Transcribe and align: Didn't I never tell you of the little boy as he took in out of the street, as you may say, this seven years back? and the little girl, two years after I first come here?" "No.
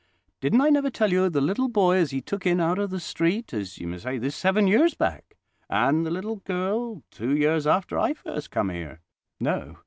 Didn't 0.39 0.61
I 0.61 0.69
never 0.71 0.89
tell 0.89 1.11
you 1.11 1.25
of 1.25 1.33
the 1.33 1.41
little 1.41 1.67
boy 1.67 1.97
as 1.97 2.09
he 2.09 2.21
took 2.21 2.47
in 2.47 2.59
out 2.59 2.79
of 2.79 2.89
the 2.89 2.99
street, 2.99 3.53
as 3.53 3.77
you 3.77 3.85
may 3.85 3.99
say, 3.99 4.17
this 4.17 4.35
seven 4.35 4.65
years 4.65 4.95
back? 4.95 5.37
and 5.69 6.07
the 6.07 6.09
little 6.09 6.37
girl, 6.37 7.03
two 7.11 7.35
years 7.37 7.67
after 7.67 7.99
I 7.99 8.15
first 8.15 8.49
come 8.49 8.69
here?" 8.69 9.01
"No. 9.39 9.77